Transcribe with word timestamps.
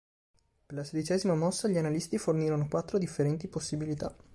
Per 0.65 0.75
la 0.75 0.83
sedicesima 0.83 1.35
mossa 1.35 1.67
gli 1.67 1.77
analisti 1.77 2.17
fornirono 2.17 2.67
quattro 2.67 2.97
differenti 2.97 3.47
possibilità. 3.47 4.15